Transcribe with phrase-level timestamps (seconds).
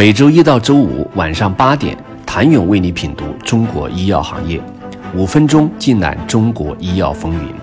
[0.00, 4.58] 每周一到周五晚上八点，谭勇为你品读中国医药行业，
[5.14, 7.54] 五分钟尽览中国医药风云。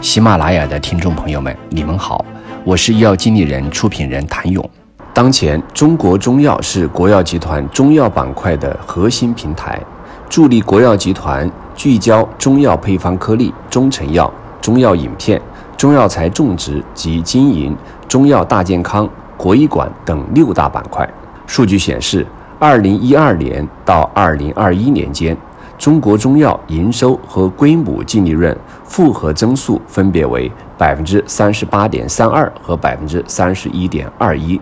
[0.00, 2.24] 喜马拉雅的听众朋友们，你们好，
[2.62, 4.64] 我是医药经理人、出品人谭勇。
[5.12, 9.82] 当前，中国中药是国药集团中药板块的核心平台，
[10.28, 15.42] 助力国药集团聚焦中药配方颗粒、中成药、中药饮片、
[15.76, 17.76] 中药材种植及经营、
[18.06, 21.04] 中药大健康、国医馆等六大板块。
[21.50, 22.24] 数据显示，
[22.60, 25.36] 二零一二年到二零二一年间，
[25.76, 34.60] 中国中药营收和规模净利润复合增速分别为百分之三十八点三二和百分之三十一点二一。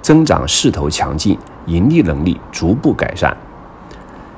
[0.00, 3.36] 增长势头强劲，盈利能力逐步改善。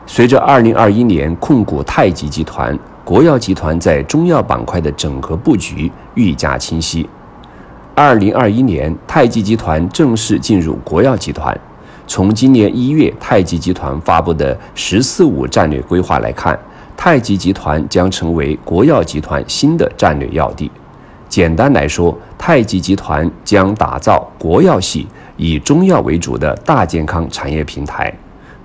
[0.07, 7.07] 随着2021年控股太极集团，国药集团在中药板块的整合布局愈加清晰。
[7.95, 11.55] 2021年，太极集团正式进入国药集团。
[12.13, 16.59] 从今年一月太极集团发布的“十四五”战略规划来看，
[16.97, 20.69] 太极集团将成为国药集团新的战略要地。
[21.29, 25.07] 简单来说，太极集团将打造国药系。
[25.37, 28.13] 以中药为主的大健康产业平台，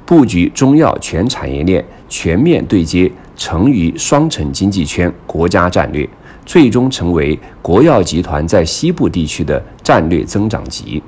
[0.08, 6.10] 布局中药全产业链，全面对接成渝双城经济圈国家战略，
[6.48, 11.02] 最终成为国药集团在西部地区的战略增长极。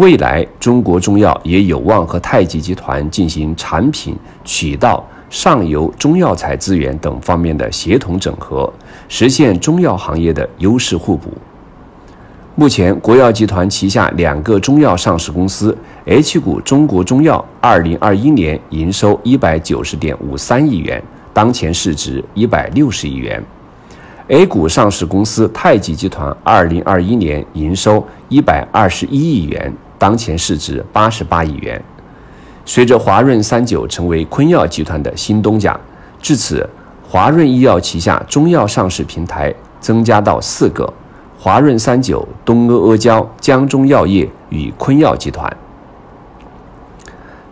[0.00, 8.72] 未来，中国中药也有望和太极集团进行产品、渠道、上游中药材资源等方面的协同整合，
[9.10, 11.30] 实现中药行业的优势互补。
[12.54, 15.76] 目前，国药集团旗下两个中药上市公司
[16.06, 21.02] ，H 股中国中药二零二一年营收一百九十点五三亿元，
[21.34, 23.44] 当前市值一百六十亿元
[24.28, 29.70] ；A 股上市公司太极集团二零二一年营收一百二十一亿元，
[30.00, 31.80] 当前市值八十八亿元。
[32.64, 35.78] 随着华润三九成为昆药集团的新东家，
[36.22, 36.66] 至此，
[37.06, 40.90] 华润医药旗下中药上市平台增加到四个。
[41.38, 45.54] 华润三九、东阿阿胶、江中药业与昆药集团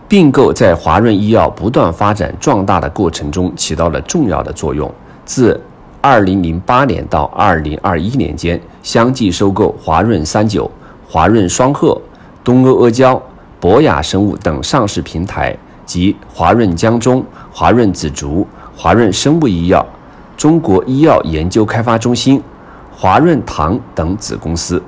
[0.07, 4.91] 并购，在华润医药不断发展壮大的过程中起到了重要的作用。
[5.27, 5.61] 自
[6.01, 10.71] 二零零八年到二零二一年间，相继收购华润三九、
[11.09, 12.01] 华润双鹤、
[12.49, 13.21] 东阿阿胶、
[13.61, 15.55] 博雅生物等上市平台
[15.85, 17.23] 及华润江中、
[17.53, 19.85] 华润紫竹、华润生物医药、
[20.35, 22.43] 中国医药研究开发中心。
[22.91, 24.83] 华润堂等子公司，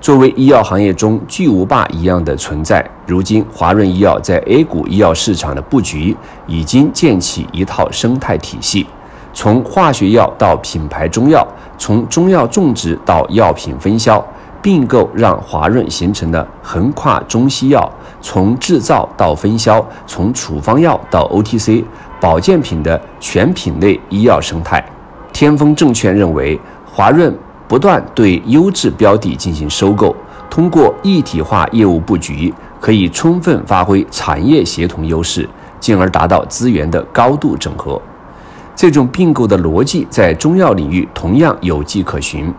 [0.00, 6.16] 作为医药行业中巨无霸一样的存在，如今华润医药在 A 股医药市场的布局
[6.46, 8.86] 已经建起一套生态体系，
[9.34, 14.26] 从化学药到品牌中药，从中药种植到药品分销，
[14.62, 21.84] 并购让华润形成了横跨中西药，从制造到分销，从处方药到 OTC
[22.20, 24.84] 保健品的全品类医药生态。
[25.32, 26.60] 天风证券认为。
[26.90, 27.32] 华润
[27.68, 30.12] 不断对优质标的进行收购，
[30.50, 35.48] 通过一体化业务布局，可以充分发挥产业协同优势，
[35.78, 38.02] 进而达到资源的高度整合。
[38.74, 42.52] 这种并购的逻辑在中药领域同样有迹可循。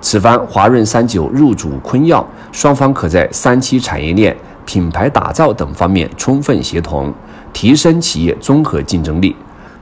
[0.00, 4.34] 此番华润三九入主昆药，双方可在三期产业链、
[4.64, 7.12] 品牌打造等方面充分协同，
[7.52, 9.36] 提升企业综合竞争力。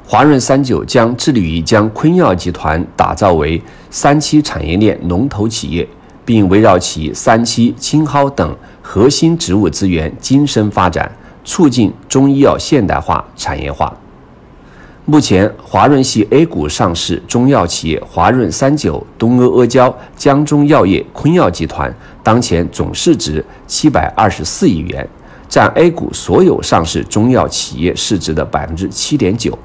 [0.04, 5.86] 华润三九将致力于将昆药集团打造为三期产业链龙头企业，
[6.24, 11.10] 并围绕其三期、青蒿等核心植物资源精深发展，
[11.44, 13.94] 促进中医药现代化、产业化。
[15.10, 21.90] 目前，华润系 A 股上市中药企业华润三九、东阿阿胶、江中药业、昆药集团
[22.22, 25.08] 当前总市值七百二十四亿元，
[25.48, 29.58] 占 A 股所有上市中药企业市值的百分之七点九。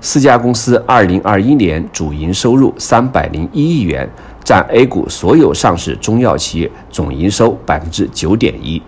[0.00, 4.10] 四家公司二零二一年主营收入三百零一亿元，
[4.42, 8.82] 占 A 股所有上市中药企业总营收百分之九点一。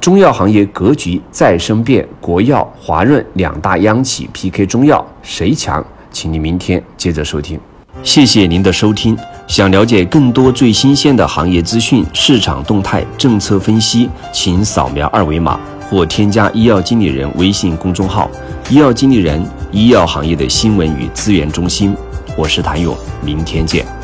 [0.00, 5.84] 中药行业格局再生变，国药、华润两大央企 PK 中药，谁强？
[6.10, 7.58] 请你明天接着收听。
[8.02, 9.16] 谢谢您的收听。
[9.48, 15.58] 想了解更多最新鲜的行业资讯、市场动态、政策分析，请扫描二维码
[15.90, 18.30] 或添加医药经理人微信公众号
[18.70, 19.44] “医药经理人”。
[19.72, 21.94] 医药行业的新闻与资源中心，
[22.36, 23.97] 我是谭勇，明天见。